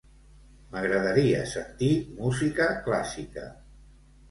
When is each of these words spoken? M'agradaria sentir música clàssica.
M'agradaria 0.71 1.43
sentir 1.51 1.91
música 2.23 2.69
clàssica. 2.89 3.49